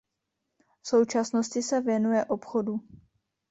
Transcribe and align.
V 0.81 0.87
současnosti 0.87 1.61
se 1.61 1.81
věnuje 1.81 2.25
obchodu. 2.25 2.79